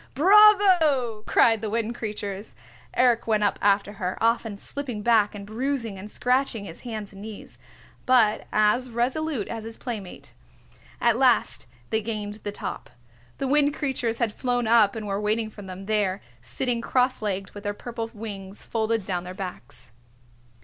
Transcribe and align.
"Bravo!" 0.15 1.21
cried 1.27 1.61
the 1.61 1.69
Wind 1.69 1.93
Creatures. 1.93 2.55
Eric 2.95 3.27
went 3.27 3.43
up 3.43 3.59
after 3.61 3.93
her, 3.93 4.17
often 4.19 4.57
slipping 4.57 5.03
back 5.03 5.35
and 5.35 5.45
bruising 5.45 5.99
and 5.99 6.09
scratching 6.09 6.65
his 6.65 6.81
hands 6.81 7.13
and 7.13 7.21
knees, 7.21 7.59
but 8.07 8.47
as 8.51 8.89
resolute 8.89 9.47
as 9.47 9.63
his 9.63 9.77
playmate. 9.77 10.33
At 10.99 11.17
last 11.17 11.67
they 11.91 12.01
gained 12.01 12.37
the 12.41 12.51
top. 12.51 12.89
The 13.37 13.47
Wind 13.47 13.75
Creatures 13.75 14.17
had 14.17 14.33
flown 14.33 14.65
up 14.65 14.95
and 14.95 15.05
were 15.05 15.21
waiting 15.21 15.51
for 15.51 15.61
them 15.61 15.85
there, 15.85 16.19
sitting 16.41 16.81
cross 16.81 17.21
legged 17.21 17.51
with 17.51 17.63
their 17.63 17.75
purple 17.75 18.09
wings 18.11 18.65
folded 18.65 19.05
down 19.05 19.23
their 19.23 19.35
backs. 19.35 19.91